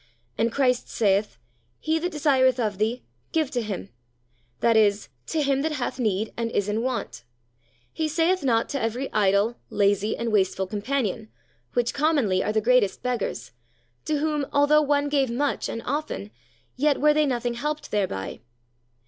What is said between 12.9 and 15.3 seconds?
beggars, to whom although one gave